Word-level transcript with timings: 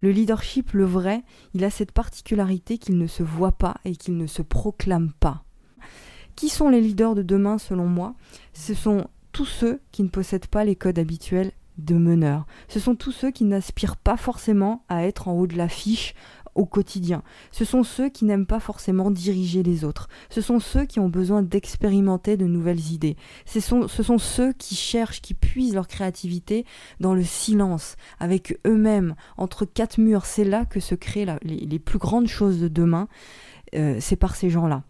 Le 0.00 0.10
leadership, 0.10 0.72
le 0.72 0.84
vrai, 0.84 1.22
il 1.54 1.64
a 1.64 1.70
cette 1.70 1.92
particularité 1.92 2.78
qu'il 2.78 2.98
ne 2.98 3.06
se 3.06 3.22
voit 3.22 3.52
pas 3.52 3.76
et 3.84 3.96
qu'il 3.96 4.16
ne 4.16 4.26
se 4.26 4.42
proclame 4.42 5.12
pas. 5.18 5.44
Qui 6.36 6.48
sont 6.48 6.68
les 6.68 6.80
leaders 6.80 7.16
de 7.16 7.22
demain 7.22 7.58
selon 7.58 7.86
moi? 7.86 8.14
Ce 8.52 8.74
sont 8.74 9.08
tous 9.32 9.44
ceux 9.44 9.80
qui 9.90 10.04
ne 10.04 10.08
possèdent 10.08 10.46
pas 10.46 10.64
les 10.64 10.76
codes 10.76 10.98
habituels 10.98 11.52
de 11.78 11.94
meneurs. 11.94 12.46
Ce 12.68 12.80
sont 12.80 12.94
tous 12.94 13.12
ceux 13.12 13.30
qui 13.30 13.44
n'aspirent 13.44 13.96
pas 13.96 14.16
forcément 14.16 14.84
à 14.88 15.04
être 15.04 15.28
en 15.28 15.32
haut 15.32 15.46
de 15.46 15.56
l'affiche 15.56 16.14
au 16.58 16.66
quotidien. 16.66 17.22
Ce 17.52 17.64
sont 17.64 17.84
ceux 17.84 18.08
qui 18.08 18.24
n'aiment 18.24 18.46
pas 18.46 18.60
forcément 18.60 19.10
diriger 19.10 19.62
les 19.62 19.84
autres. 19.84 20.08
Ce 20.28 20.40
sont 20.40 20.58
ceux 20.58 20.84
qui 20.84 21.00
ont 21.00 21.08
besoin 21.08 21.42
d'expérimenter 21.42 22.36
de 22.36 22.46
nouvelles 22.46 22.92
idées. 22.92 23.16
Ce 23.46 23.60
sont, 23.60 23.86
ce 23.86 24.02
sont 24.02 24.18
ceux 24.18 24.52
qui 24.52 24.74
cherchent, 24.74 25.22
qui 25.22 25.34
puisent 25.34 25.74
leur 25.74 25.86
créativité 25.86 26.66
dans 27.00 27.14
le 27.14 27.22
silence, 27.22 27.96
avec 28.18 28.58
eux-mêmes, 28.66 29.14
entre 29.36 29.64
quatre 29.64 29.98
murs. 29.98 30.26
C'est 30.26 30.44
là 30.44 30.64
que 30.64 30.80
se 30.80 30.96
créent 30.96 31.26
les, 31.42 31.78
plus 31.78 31.98
grandes 31.98 32.26
choses 32.26 32.60
de 32.60 32.68
demain. 32.68 33.08
Euh, 33.74 33.98
c'est 34.00 34.16
par 34.16 34.34
ces 34.34 34.50
gens-là. 34.50 34.82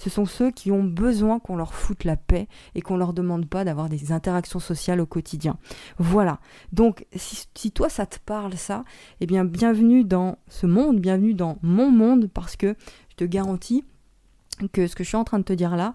Ce 0.00 0.10
sont 0.10 0.24
ceux 0.24 0.50
qui 0.50 0.70
ont 0.70 0.82
besoin 0.82 1.38
qu'on 1.38 1.56
leur 1.56 1.74
foute 1.74 2.04
la 2.04 2.16
paix 2.16 2.48
et 2.74 2.82
qu'on 2.82 2.96
leur 2.96 3.12
demande 3.12 3.46
pas 3.46 3.64
d'avoir 3.64 3.88
des 3.88 4.12
interactions 4.12 4.60
sociales 4.60 5.00
au 5.00 5.06
quotidien. 5.06 5.56
Voilà. 5.98 6.40
Donc, 6.72 7.06
si, 7.14 7.70
toi 7.70 7.88
ça 7.88 8.06
te 8.06 8.18
parle 8.24 8.54
ça, 8.54 8.84
eh 9.20 9.26
bien, 9.26 9.44
bienvenue 9.44 10.04
dans 10.04 10.38
ce 10.48 10.66
monde, 10.66 11.00
bienvenue 11.00 11.34
dans 11.34 11.58
mon 11.62 11.90
monde, 11.90 12.28
parce 12.32 12.56
que 12.56 12.74
je 13.10 13.16
te 13.16 13.24
garantis 13.24 13.84
que 14.72 14.86
ce 14.86 14.94
que 14.94 15.02
je 15.02 15.08
suis 15.08 15.16
en 15.16 15.24
train 15.24 15.38
de 15.38 15.44
te 15.44 15.52
dire 15.52 15.76
là, 15.76 15.94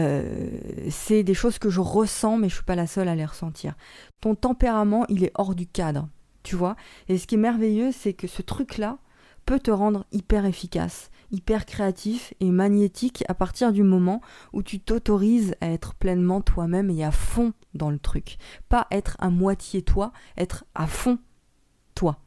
euh, 0.00 0.48
c'est 0.90 1.22
des 1.22 1.34
choses 1.34 1.58
que 1.58 1.70
je 1.70 1.80
ressens, 1.80 2.38
mais 2.38 2.48
je 2.48 2.54
suis 2.54 2.64
pas 2.64 2.74
la 2.74 2.86
seule 2.86 3.08
à 3.08 3.14
les 3.14 3.24
ressentir. 3.24 3.74
Ton 4.20 4.34
tempérament, 4.34 5.04
il 5.08 5.24
est 5.24 5.32
hors 5.34 5.54
du 5.54 5.66
cadre, 5.66 6.08
tu 6.42 6.56
vois. 6.56 6.76
Et 7.08 7.18
ce 7.18 7.26
qui 7.26 7.34
est 7.34 7.38
merveilleux, 7.38 7.92
c'est 7.92 8.14
que 8.14 8.26
ce 8.26 8.42
truc-là 8.42 8.98
peut 9.48 9.58
te 9.58 9.70
rendre 9.70 10.04
hyper 10.12 10.44
efficace 10.44 11.10
hyper 11.30 11.64
créatif 11.64 12.34
et 12.40 12.50
magnétique 12.50 13.24
à 13.28 13.34
partir 13.34 13.72
du 13.72 13.82
moment 13.82 14.20
où 14.52 14.62
tu 14.62 14.78
t'autorises 14.78 15.54
à 15.62 15.70
être 15.70 15.94
pleinement 15.94 16.42
toi-même 16.42 16.90
et 16.90 17.02
à 17.02 17.10
fond 17.10 17.54
dans 17.72 17.90
le 17.90 17.98
truc. 17.98 18.36
Pas 18.68 18.86
être 18.90 19.16
à 19.20 19.30
moitié 19.30 19.80
toi, 19.80 20.12
être 20.36 20.66
à 20.74 20.86
fond 20.86 21.18
toi. 21.94 22.18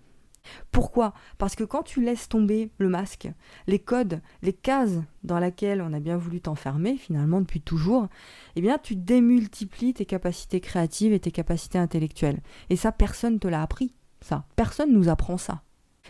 Pourquoi? 0.72 1.14
Parce 1.38 1.56
que 1.56 1.64
quand 1.64 1.84
tu 1.84 2.02
laisses 2.04 2.28
tomber 2.28 2.72
le 2.80 2.90
masque, 2.90 3.30
les 3.68 3.78
codes, 3.78 4.22
les 4.42 4.54
cases 4.54 5.00
dans 5.24 5.38
lesquelles 5.38 5.84
on 5.84 5.94
a 5.94 6.00
bien 6.00 6.18
voulu 6.18 6.42
t'enfermer 6.42 6.98
finalement 6.98 7.42
depuis 7.42 7.62
toujours, 7.62 8.08
eh 8.56 8.62
bien 8.62 8.80
tu 8.80 8.96
démultiplies 8.96 9.94
tes 9.94 10.06
capacités 10.06 10.60
créatives 10.60 11.14
et 11.14 11.20
tes 11.20 11.32
capacités 11.32 11.78
intellectuelles. 11.78 12.42
Et 12.72 12.76
ça, 12.76 12.92
personne 12.92 13.34
ne 13.34 13.40
te 13.40 13.48
l'a 13.48 13.62
appris. 13.62 13.94
Ça, 14.22 14.46
personne 14.56 14.92
nous 14.92 15.08
apprend 15.08 15.38
ça. 15.38 15.62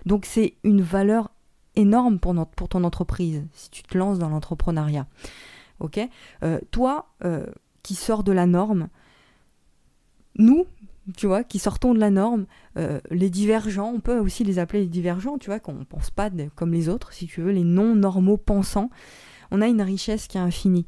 Donc 0.06 0.26
c'est 0.26 0.56
une 0.64 0.82
valeur 0.82 1.32
énorme 1.76 2.20
pour, 2.20 2.34
ton 2.70 2.84
entreprise 2.84 3.46
si 3.54 3.70
tu 3.70 3.84
te 3.84 3.98
lances 3.98 4.20
dans 4.20 4.30
l'entrepreneuriat. 4.30 5.08
Ok? 5.80 6.00
Euh, 6.44 6.60
Toi, 6.72 7.08
euh, 7.24 7.46
qui 7.84 7.96
sors 7.96 8.24
de 8.24 8.32
la 8.32 8.46
norme, 8.46 8.90
nous, 10.38 10.66
tu 11.18 11.28
vois, 11.28 11.44
qui 11.44 11.60
sortons 11.60 11.94
de 11.94 12.00
la 12.00 12.10
norme, 12.10 12.46
euh, 12.78 13.00
les 13.10 13.30
divergents, 13.30 13.92
on 13.96 14.00
peut 14.00 14.20
aussi 14.20 14.44
les 14.44 14.60
appeler 14.60 14.82
les 14.82 14.88
divergents, 14.88 15.38
tu 15.38 15.48
vois, 15.48 15.60
qu'on 15.60 15.74
ne 15.74 15.84
pense 15.84 16.12
pas 16.12 16.30
comme 16.56 16.72
les 16.72 16.90
autres, 16.90 17.14
si 17.14 17.28
tu 17.28 17.42
veux, 17.42 17.52
les 17.52 17.64
non-normaux 17.64 18.38
pensants, 18.38 18.90
on 19.50 19.62
a 19.62 19.68
une 19.68 19.82
richesse 19.82 20.28
qui 20.28 20.38
est 20.38 20.42
infinie 20.42 20.86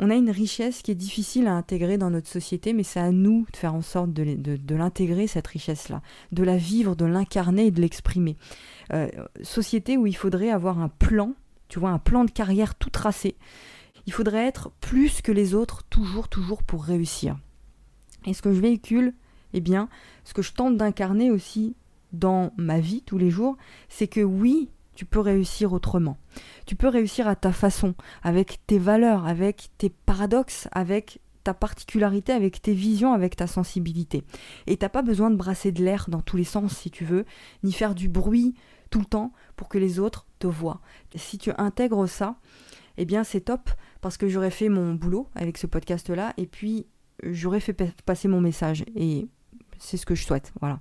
on 0.00 0.10
a 0.10 0.14
une 0.14 0.30
richesse 0.30 0.82
qui 0.82 0.92
est 0.92 0.96
difficile 0.96 1.48
à 1.48 1.54
intégrer 1.54 1.98
dans 1.98 2.10
notre 2.10 2.28
société, 2.28 2.72
mais 2.72 2.84
c'est 2.84 3.00
à 3.00 3.10
nous 3.10 3.46
de 3.52 3.56
faire 3.56 3.74
en 3.74 3.82
sorte 3.82 4.12
de, 4.12 4.74
l'intégrer, 4.74 5.26
cette 5.26 5.46
richesse-là, 5.46 6.02
de 6.30 6.44
la 6.44 6.56
vivre, 6.56 6.94
de 6.94 7.04
l'incarner 7.04 7.66
et 7.66 7.70
de 7.72 7.80
l'exprimer. 7.80 8.36
Euh, 8.92 9.08
société 9.42 9.96
où 9.96 10.06
il 10.06 10.16
faudrait 10.16 10.50
avoir 10.50 10.78
un 10.78 10.88
plan, 10.88 11.34
tu 11.68 11.80
vois, 11.80 11.90
un 11.90 11.98
plan 11.98 12.24
de 12.24 12.30
carrière 12.30 12.76
tout 12.76 12.90
tracé. 12.90 13.36
Il 14.06 14.12
faudrait 14.12 14.46
être 14.46 14.70
plus 14.80 15.20
que 15.20 15.32
les 15.32 15.54
autres, 15.54 15.82
toujours, 15.90 16.28
toujours 16.28 16.62
pour 16.62 16.84
réussir. 16.84 17.36
Et 18.24 18.34
ce 18.34 18.42
que 18.42 18.52
je 18.52 18.60
véhicule, 18.60 19.14
eh 19.52 19.60
bien, 19.60 19.88
ce 20.24 20.32
que 20.32 20.42
je 20.42 20.52
tente 20.52 20.76
d'incarner 20.76 21.30
aussi 21.30 21.74
dans 22.12 22.52
ma 22.56 22.78
vie 22.78 23.02
tous 23.02 23.18
les 23.18 23.30
jours, 23.30 23.56
c'est 23.88 24.08
que 24.08 24.20
oui, 24.20 24.70
tu 24.98 25.04
peux 25.04 25.20
réussir 25.20 25.72
autrement. 25.74 26.18
Tu 26.66 26.74
peux 26.74 26.88
réussir 26.88 27.28
à 27.28 27.36
ta 27.36 27.52
façon, 27.52 27.94
avec 28.24 28.58
tes 28.66 28.80
valeurs, 28.80 29.28
avec 29.28 29.70
tes 29.78 29.90
paradoxes, 29.90 30.66
avec 30.72 31.20
ta 31.44 31.54
particularité, 31.54 32.32
avec 32.32 32.60
tes 32.60 32.72
visions, 32.72 33.12
avec 33.12 33.36
ta 33.36 33.46
sensibilité. 33.46 34.24
Et 34.66 34.76
t'as 34.76 34.88
pas 34.88 35.02
besoin 35.02 35.30
de 35.30 35.36
brasser 35.36 35.70
de 35.70 35.84
l'air 35.84 36.06
dans 36.08 36.20
tous 36.20 36.36
les 36.36 36.42
sens 36.42 36.76
si 36.76 36.90
tu 36.90 37.04
veux, 37.04 37.26
ni 37.62 37.70
faire 37.70 37.94
du 37.94 38.08
bruit 38.08 38.56
tout 38.90 38.98
le 38.98 39.04
temps 39.04 39.32
pour 39.54 39.68
que 39.68 39.78
les 39.78 40.00
autres 40.00 40.26
te 40.40 40.48
voient. 40.48 40.80
Si 41.14 41.38
tu 41.38 41.52
intègres 41.58 42.08
ça, 42.08 42.34
eh 42.96 43.04
bien 43.04 43.22
c'est 43.22 43.42
top 43.42 43.70
parce 44.00 44.16
que 44.16 44.28
j'aurais 44.28 44.50
fait 44.50 44.68
mon 44.68 44.94
boulot 44.94 45.28
avec 45.36 45.58
ce 45.58 45.68
podcast 45.68 46.10
là 46.10 46.34
et 46.38 46.46
puis 46.46 46.88
j'aurais 47.22 47.60
fait 47.60 47.72
passer 48.04 48.26
mon 48.26 48.40
message 48.40 48.84
et 48.96 49.28
c'est 49.78 49.96
ce 49.96 50.06
que 50.06 50.16
je 50.16 50.24
souhaite. 50.24 50.52
Voilà. 50.58 50.80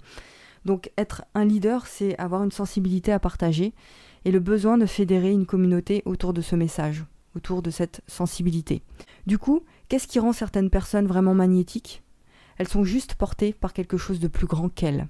Donc 0.68 0.92
être 0.98 1.24
un 1.34 1.46
leader, 1.46 1.88
c'est 1.88 2.20
avoir 2.20 2.44
une 2.44 2.52
sensibilité 2.52 3.14
à 3.14 3.20
partager 3.20 3.74
et 4.26 4.32
le 4.32 4.42
besoin 4.42 4.78
de 4.78 4.86
fédérer 4.86 5.32
une 5.32 5.46
communauté 5.46 6.04
autour 6.04 6.34
de 6.34 6.42
ce 6.42 6.58
message, 6.58 7.06
autour 7.38 7.62
de 7.62 7.72
cette 7.72 8.02
sensibilité. 8.06 8.84
Du 9.28 9.38
coup, 9.38 9.64
qu'est-ce 9.88 10.10
qui 10.10 10.20
rend 10.20 10.34
certaines 10.34 10.70
personnes 10.70 11.08
vraiment 11.08 11.34
magnétiques? 11.34 12.04
Elles 12.58 12.68
sont 12.68 12.84
juste 12.84 13.16
portées 13.16 13.54
par 13.54 13.72
quelque 13.72 13.96
chose 13.96 14.20
de 14.20 14.28
plus 14.28 14.46
grand 14.46 14.68
qu'elles. 14.68 15.08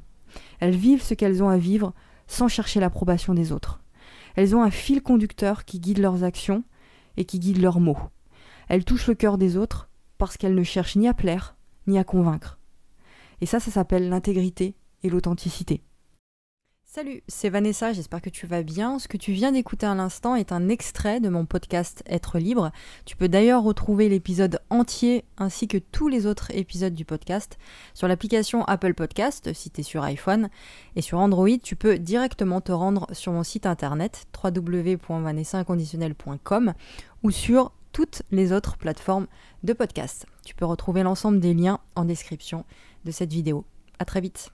Elles 0.59 0.75
vivent 0.75 1.01
ce 1.01 1.15
qu'elles 1.15 1.41
ont 1.41 1.49
à 1.49 1.57
vivre 1.57 1.91
sans 2.27 2.47
chercher 2.47 2.79
l'approbation 2.79 3.33
des 3.33 3.51
autres. 3.51 3.79
Elles 4.35 4.55
ont 4.55 4.61
un 4.61 4.69
fil 4.69 5.01
conducteur 5.01 5.65
qui 5.65 5.79
guide 5.79 5.97
leurs 5.97 6.23
actions 6.23 6.63
et 7.15 7.25
qui 7.25 7.39
guide 7.39 7.63
leurs 7.63 7.79
mots. 7.79 7.97
Elles 8.69 8.85
touchent 8.85 9.07
le 9.07 9.15
cœur 9.15 9.39
des 9.39 9.57
autres 9.57 9.89
parce 10.19 10.37
qu'elles 10.37 10.53
ne 10.53 10.61
cherchent 10.61 10.97
ni 10.97 11.07
à 11.07 11.15
plaire 11.15 11.55
ni 11.87 11.97
à 11.97 12.03
convaincre. 12.03 12.59
Et 13.41 13.47
ça, 13.47 13.59
ça 13.59 13.71
s'appelle 13.71 14.09
l'intégrité 14.09 14.75
et 15.03 15.09
l'authenticité. 15.09 15.81
Salut, 16.89 17.21
c'est 17.27 17.49
Vanessa, 17.49 17.91
j'espère 17.93 18.21
que 18.21 18.29
tu 18.29 18.47
vas 18.47 18.63
bien. 18.63 18.97
Ce 18.97 19.09
que 19.09 19.17
tu 19.17 19.33
viens 19.33 19.51
d'écouter 19.51 19.85
à 19.85 19.93
l'instant 19.93 20.35
est 20.35 20.51
un 20.51 20.67
extrait 20.69 21.19
de 21.19 21.29
mon 21.29 21.45
podcast 21.45 22.01
Être 22.07 22.39
libre. 22.39 22.71
Tu 23.05 23.15
peux 23.17 23.27
d'ailleurs 23.27 23.61
retrouver 23.61 24.09
l'épisode 24.09 24.61
entier 24.69 25.25
ainsi 25.37 25.67
que 25.67 25.77
tous 25.77 26.07
les 26.07 26.25
autres 26.25 26.49
épisodes 26.55 26.95
du 26.95 27.05
podcast 27.05 27.59
sur 27.93 28.07
l'application 28.07 28.63
Apple 28.63 28.93
Podcast 28.93 29.53
si 29.53 29.69
tu 29.69 29.81
es 29.81 29.83
sur 29.83 30.03
iPhone. 30.03 30.47
Et 30.95 31.01
sur 31.01 31.19
Android, 31.19 31.57
tu 31.61 31.75
peux 31.75 31.99
directement 31.99 32.61
te 32.61 32.71
rendre 32.71 33.05
sur 33.11 33.33
mon 33.33 33.43
site 33.43 33.65
internet 33.67 34.25
www.vanessainconditionnel.com 34.43 36.73
ou 37.21 37.31
sur 37.31 37.73
toutes 37.91 38.21
les 38.31 38.53
autres 38.53 38.77
plateformes 38.77 39.27
de 39.63 39.73
podcast. 39.73 40.25
Tu 40.45 40.55
peux 40.55 40.65
retrouver 40.65 41.03
l'ensemble 41.03 41.41
des 41.41 41.53
liens 41.53 41.81
en 41.95 42.05
description 42.05 42.63
de 43.05 43.11
cette 43.11 43.33
vidéo. 43.33 43.65
À 43.99 44.05
très 44.05 44.21
vite. 44.21 44.51